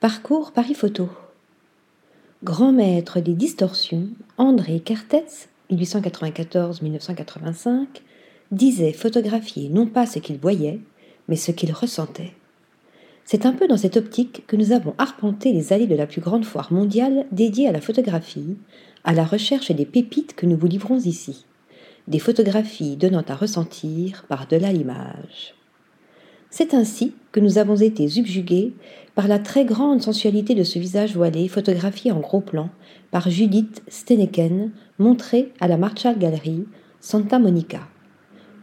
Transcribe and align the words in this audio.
Parcours 0.00 0.50
Paris 0.52 0.72
Photo. 0.72 1.10
Grand 2.42 2.72
maître 2.72 3.20
des 3.20 3.34
distorsions, 3.34 4.08
André 4.38 4.80
Cartetz, 4.80 5.50
1894-1985, 5.70 7.86
disait 8.50 8.94
photographier 8.94 9.68
non 9.68 9.86
pas 9.86 10.06
ce 10.06 10.18
qu'il 10.18 10.38
voyait, 10.38 10.80
mais 11.28 11.36
ce 11.36 11.50
qu'il 11.50 11.74
ressentait. 11.74 12.32
C'est 13.26 13.44
un 13.44 13.52
peu 13.52 13.68
dans 13.68 13.76
cette 13.76 13.98
optique 13.98 14.46
que 14.46 14.56
nous 14.56 14.72
avons 14.72 14.94
arpenté 14.96 15.52
les 15.52 15.74
allées 15.74 15.86
de 15.86 15.96
la 15.96 16.06
plus 16.06 16.22
grande 16.22 16.46
foire 16.46 16.72
mondiale 16.72 17.26
dédiée 17.30 17.68
à 17.68 17.72
la 17.72 17.82
photographie, 17.82 18.56
à 19.04 19.12
la 19.12 19.26
recherche 19.26 19.70
des 19.70 19.84
pépites 19.84 20.34
que 20.34 20.46
nous 20.46 20.56
vous 20.56 20.66
livrons 20.66 20.98
ici, 20.98 21.44
des 22.08 22.20
photographies 22.20 22.96
donnant 22.96 23.24
à 23.28 23.34
ressentir 23.34 24.24
par-delà 24.30 24.72
l'image. 24.72 25.54
C'est 26.48 26.72
ainsi 26.72 27.12
que 27.32 27.40
nous 27.40 27.58
avons 27.58 27.76
été 27.76 28.08
subjugués 28.08 28.72
par 29.14 29.28
la 29.28 29.38
très 29.38 29.64
grande 29.64 30.02
sensualité 30.02 30.54
de 30.54 30.64
ce 30.64 30.78
visage 30.78 31.14
voilé 31.14 31.48
photographié 31.48 32.12
en 32.12 32.20
gros 32.20 32.40
plan 32.40 32.70
par 33.10 33.30
Judith 33.30 33.82
Stenneken, 33.88 34.70
montré 34.98 35.52
à 35.60 35.68
la 35.68 35.76
Marshall 35.76 36.18
Gallery, 36.18 36.64
Santa 37.00 37.38
Monica. 37.38 37.80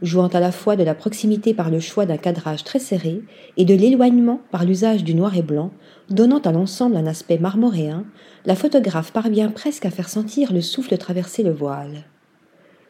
Jouant 0.01 0.27
à 0.27 0.39
la 0.39 0.51
fois 0.51 0.75
de 0.75 0.83
la 0.83 0.93
proximité 0.93 1.53
par 1.53 1.71
le 1.71 1.79
choix 1.79 2.05
d'un 2.05 2.17
cadrage 2.17 2.63
très 2.63 2.79
serré 2.79 3.23
et 3.57 3.65
de 3.65 3.73
l'éloignement 3.73 4.41
par 4.51 4.63
l'usage 4.63 5.03
du 5.03 5.15
noir 5.15 5.35
et 5.35 5.41
blanc, 5.41 5.71
donnant 6.09 6.39
à 6.39 6.51
l'ensemble 6.51 6.97
un 6.97 7.07
aspect 7.07 7.39
marmoréen, 7.39 8.05
la 8.45 8.55
photographe 8.55 9.11
parvient 9.11 9.49
presque 9.49 9.85
à 9.85 9.89
faire 9.89 10.07
sentir 10.07 10.53
le 10.53 10.61
souffle 10.61 10.97
traverser 10.97 11.41
le 11.41 11.51
voile. 11.51 12.05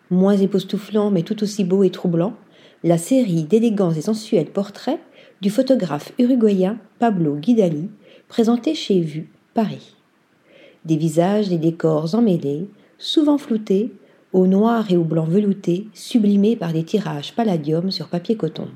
Moins 0.10 0.38
époustouflant 0.38 1.10
mais 1.10 1.24
tout 1.24 1.44
aussi 1.44 1.64
beau 1.64 1.84
et 1.84 1.92
troublant, 1.92 2.34
la 2.84 2.98
série 2.98 3.44
d'élégants 3.44 3.92
et 3.92 4.02
sensuels 4.02 4.52
portraits 4.52 5.00
du 5.42 5.50
photographe 5.50 6.12
uruguayen 6.18 6.80
Pablo 7.00 7.36
Guidali, 7.36 7.90
présenté 8.28 8.74
chez 8.74 9.00
Vue, 9.02 9.30
Paris. 9.54 9.96
Des 10.86 10.98
visages, 10.98 11.50
des 11.50 11.58
décors 11.58 12.16
emmêlés, 12.16 12.68
souvent 12.98 13.38
floutés, 13.38 13.92
au 14.34 14.48
noir 14.48 14.92
et 14.92 14.98
au 14.98 15.04
blanc 15.04 15.26
velouté, 15.26 15.88
sublimés 15.94 16.56
par 16.56 16.74
des 16.74 16.84
tirages 16.84 17.34
palladium 17.34 17.92
sur 17.92 18.08
papier 18.08 18.36
coton. 18.36 18.68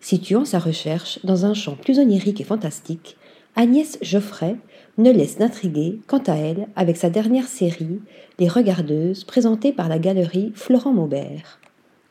Situant 0.00 0.44
sa 0.44 0.58
recherche 0.58 1.18
dans 1.24 1.46
un 1.46 1.54
champ 1.54 1.76
plus 1.76 1.98
onirique 1.98 2.40
et 2.40 2.44
fantastique, 2.44 3.16
Agnès 3.56 3.98
Geoffrey 4.02 4.56
ne 4.98 5.10
laisse 5.10 5.38
d'intriguer, 5.38 5.98
quant 6.06 6.22
à 6.26 6.34
elle, 6.34 6.68
avec 6.76 6.96
sa 6.96 7.10
dernière 7.10 7.48
série, 7.48 8.00
Les 8.38 8.48
Regardeuses, 8.48 9.24
présentée 9.24 9.72
par 9.72 9.88
la 9.88 9.98
galerie 9.98 10.52
Florent 10.54 10.92
Maubert 10.92 11.58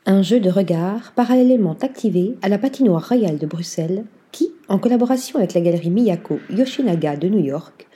un 0.07 0.21
jeu 0.21 0.39
de 0.39 0.51
regard 0.51 1.13
parallèlement 1.13 1.75
activé 1.81 2.35
à 2.43 2.49
la 2.49 2.59
patinoire 2.59 3.07
royale 3.07 3.39
de 3.39 3.47
Bruxelles 3.47 4.05
qui, 4.31 4.51
en 4.67 4.77
collaboration 4.77 5.39
avec 5.39 5.55
la 5.55 5.61
galerie 5.61 5.89
Miyako 5.89 6.39
Yoshinaga 6.51 7.15
de 7.15 7.27
New 7.27 7.43
York, 7.43 7.87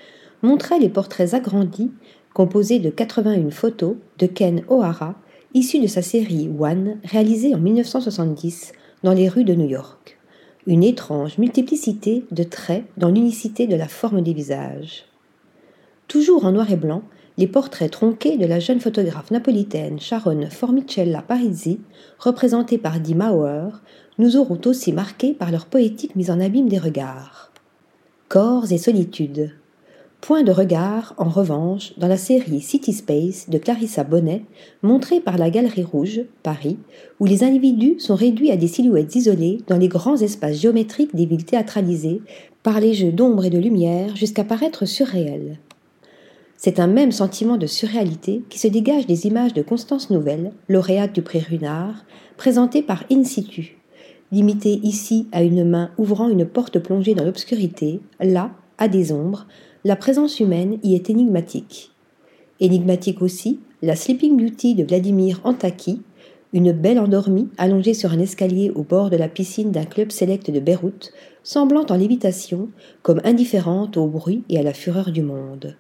montrait 0.42 0.80
les 0.80 0.90
portraits 0.90 1.36
agrandis 1.36 1.92
composés 2.34 2.80
de 2.80 2.90
81 2.90 3.52
photos 3.52 3.96
de 4.18 4.26
Ken 4.26 4.64
O'Hara 4.70 5.16
issus 5.54 5.80
de 5.80 5.88
sa 5.88 6.02
série 6.02 6.50
One 6.60 6.98
réalisée 7.04 7.54
en 7.54 7.60
1970 7.60 8.72
dans 9.04 9.14
les 9.14 9.30
rues 9.30 9.44
de 9.44 9.54
New 9.54 9.68
York. 9.68 10.18
Une 10.66 10.84
étrange 10.84 11.38
multiplicité 11.38 12.26
de 12.32 12.44
traits 12.44 12.86
dans 12.98 13.10
l'unicité 13.10 13.68
de 13.68 13.76
la 13.76 13.88
forme 13.88 14.22
des 14.22 14.34
visages. 14.34 15.06
Toujours 16.08 16.46
en 16.46 16.54
noir 16.54 16.72
et 16.72 16.76
blanc, 16.76 17.04
les 17.40 17.48
portraits 17.48 17.90
tronqués 17.90 18.36
de 18.36 18.46
la 18.46 18.60
jeune 18.60 18.82
photographe 18.82 19.32
napolitaine 19.32 19.98
Sharon 19.98 20.50
Formicella 20.50 21.22
Parisi, 21.22 21.80
représentée 22.20 22.78
par 22.78 23.00
Di 23.00 23.16
Mauer, 23.16 23.70
nous 24.18 24.36
auront 24.36 24.60
aussi 24.66 24.92
marqués 24.92 25.32
par 25.32 25.50
leur 25.50 25.68
poétique 25.68 26.18
mise 26.18 26.32
en 26.32 26.42
abîme 26.42 26.68
des 26.68 26.78
regards. 26.78 27.54
Corps 28.28 28.70
et 28.74 28.78
solitude. 28.78 29.52
Point 30.20 30.44
de 30.44 30.52
regard, 30.52 31.14
en 31.18 31.30
revanche, 31.30 31.94
dans 31.98 32.10
la 32.10 32.18
série 32.18 32.60
City 32.60 32.92
Space 32.92 33.50
de 33.50 33.58
Clarissa 33.58 34.04
Bonnet, 34.04 34.44
montrée 34.84 35.22
par 35.22 35.38
la 35.38 35.50
Galerie 35.50 35.84
Rouge, 35.84 36.24
Paris, 36.44 36.78
où 37.22 37.26
les 37.26 37.46
individus 37.46 38.02
sont 38.02 38.16
réduits 38.16 38.52
à 38.52 38.58
des 38.58 38.68
silhouettes 38.68 39.16
isolées 39.16 39.60
dans 39.66 39.78
les 39.78 39.88
grands 39.88 40.18
espaces 40.18 40.60
géométriques 40.60 41.16
des 41.16 41.26
villes 41.26 41.46
théâtralisées 41.46 42.22
par 42.64 42.82
les 42.82 42.94
jeux 42.94 43.14
d'ombre 43.14 43.46
et 43.46 43.50
de 43.50 43.60
lumière 43.60 44.18
jusqu'à 44.18 44.44
paraître 44.44 44.84
surréels. 44.84 45.58
C'est 46.62 46.82
un 46.82 46.88
même 46.88 47.14
sentiment 47.14 47.56
de 47.56 47.68
surréalité 47.68 48.44
qui 48.50 48.60
se 48.60 48.68
dégage 48.68 49.08
des 49.08 49.28
images 49.28 49.54
de 49.54 49.62
Constance 49.62 50.10
Nouvelle, 50.10 50.52
lauréate 50.68 51.16
du 51.16 51.22
prix 51.22 51.40
Runard, 51.40 52.04
présentées 52.36 52.82
par 52.82 53.06
In 53.10 53.24
situ, 53.24 53.78
limitée 54.34 54.82
ici 54.84 55.30
à 55.32 55.42
une 55.42 55.64
main 55.64 55.90
ouvrant 55.98 56.28
une 56.28 56.46
porte 56.46 56.80
plongée 56.80 57.16
dans 57.16 57.24
l'obscurité, 57.24 58.02
là, 58.20 58.52
à 58.78 58.90
des 58.90 59.14
ombres, 59.14 59.48
la 59.86 59.96
présence 59.96 60.42
humaine 60.42 60.80
y 60.84 60.96
est 60.96 61.10
énigmatique. 61.10 61.92
Énigmatique 62.60 63.22
aussi, 63.22 63.62
la 63.82 63.96
Sleeping 63.96 64.36
Beauty 64.36 64.76
de 64.76 64.84
Vladimir 64.84 65.40
Antaki, 65.46 66.02
une 66.52 66.74
belle 66.74 67.00
endormie 67.00 67.48
allongée 67.58 67.94
sur 67.94 68.12
un 68.12 68.20
escalier 68.20 68.70
au 68.72 68.84
bord 68.84 69.10
de 69.10 69.16
la 69.16 69.30
piscine 69.30 69.72
d'un 69.72 69.86
club 69.86 70.12
sélect 70.12 70.52
de 70.52 70.60
Beyrouth, 70.60 71.14
semblant 71.42 71.86
en 71.90 71.96
lévitation, 71.96 72.68
comme 73.02 73.22
indifférente 73.24 73.96
au 73.96 74.08
bruit 74.08 74.44
et 74.50 74.60
à 74.60 74.64
la 74.64 74.74
fureur 74.74 75.12
du 75.12 75.22
monde. 75.22 75.78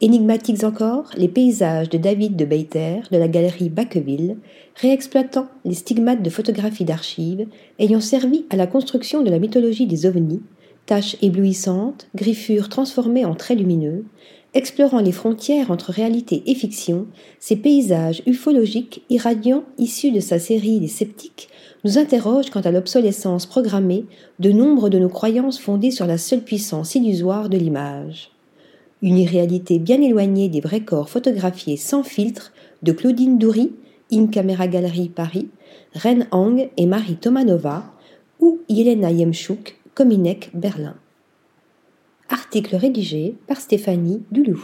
Énigmatiques 0.00 0.64
encore, 0.64 1.10
les 1.16 1.28
paysages 1.28 1.88
de 1.88 1.98
David 1.98 2.34
de 2.34 2.44
Beiter 2.44 3.02
de 3.12 3.16
la 3.16 3.28
galerie 3.28 3.68
Baqueville, 3.68 4.38
réexploitant 4.74 5.46
les 5.64 5.74
stigmates 5.74 6.22
de 6.22 6.30
photographies 6.30 6.84
d'archives 6.84 7.46
ayant 7.78 8.00
servi 8.00 8.44
à 8.50 8.56
la 8.56 8.66
construction 8.66 9.22
de 9.22 9.30
la 9.30 9.38
mythologie 9.38 9.86
des 9.86 10.04
ovnis, 10.04 10.42
taches 10.86 11.16
éblouissantes, 11.22 12.08
griffures 12.16 12.68
transformées 12.68 13.24
en 13.24 13.36
traits 13.36 13.56
lumineux, 13.56 14.04
explorant 14.52 15.00
les 15.00 15.12
frontières 15.12 15.70
entre 15.70 15.92
réalité 15.92 16.42
et 16.46 16.56
fiction, 16.56 17.06
ces 17.38 17.56
paysages 17.56 18.22
ufologiques 18.26 19.04
irradiants 19.10 19.64
issus 19.78 20.10
de 20.10 20.20
sa 20.20 20.40
série 20.40 20.80
Les 20.80 20.88
Sceptiques 20.88 21.48
nous 21.84 21.98
interrogent 21.98 22.50
quant 22.50 22.60
à 22.60 22.72
l'obsolescence 22.72 23.46
programmée 23.46 24.06
de 24.40 24.50
nombre 24.50 24.88
de 24.88 24.98
nos 24.98 25.08
croyances 25.08 25.60
fondées 25.60 25.92
sur 25.92 26.06
la 26.06 26.18
seule 26.18 26.42
puissance 26.42 26.96
illusoire 26.96 27.48
de 27.48 27.58
l'image 27.58 28.33
une 29.04 29.18
irréalité 29.18 29.78
bien 29.78 30.00
éloignée 30.00 30.48
des 30.48 30.62
vrais 30.62 30.80
corps 30.80 31.10
photographiés 31.10 31.76
sans 31.76 32.02
filtre 32.02 32.54
de 32.82 32.90
Claudine 32.90 33.36
Doury, 33.36 33.74
In 34.10 34.28
Camera 34.28 34.66
Gallery 34.66 35.10
Paris, 35.10 35.48
Ren 35.94 36.26
Hang 36.30 36.70
et 36.78 36.86
Marie 36.86 37.16
Tomanova, 37.16 37.84
ou 38.40 38.60
Yelena 38.70 39.10
Yemchuk, 39.12 39.78
Cominec 39.94 40.50
Berlin. 40.54 40.94
Article 42.30 42.76
rédigé 42.76 43.34
par 43.46 43.60
Stéphanie 43.60 44.22
Dulou. 44.30 44.62